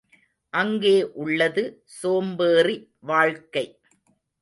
[0.53, 1.63] அங்கே உள்ளது
[1.99, 2.77] சோம்பேறி
[2.99, 3.65] வாழ்க்கை.